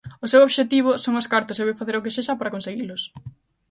O 0.23 0.25
seu 0.31 0.41
obxectivo 0.47 0.91
son 1.03 1.13
os 1.21 1.29
cartos 1.33 1.57
e 1.57 1.65
vai 1.67 1.75
facer 1.79 1.95
o 1.95 2.03
que 2.03 2.15
sexa 2.15 2.33
para 2.39 2.53
conseguilos. 2.55 3.01